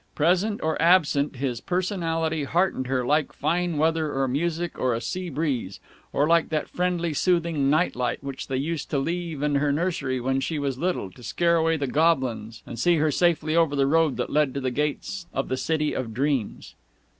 [0.15, 5.29] Present or absent, his personality heartened her like fine weather or music or a sea
[5.29, 5.79] breeze
[6.11, 10.19] or like that friendly, soothing night light which they used to leave in her nursery
[10.19, 13.85] when she was little, to scare away the goblins and see her safely over the
[13.85, 16.73] road that led to the gates of the city of dreams.